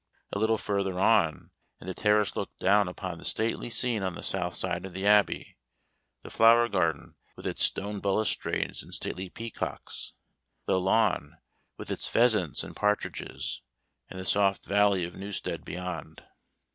[0.33, 4.23] A little farther on, and the terrace looked down upon the stately scene on the
[4.23, 5.57] south side of the Abbey;
[6.23, 10.13] the flower garden, with its stone balustrades and stately peacocks,
[10.65, 11.37] the lawn,
[11.77, 13.61] with its pheasants and partridges,
[14.09, 16.23] and the soft valley of Newstead beyond.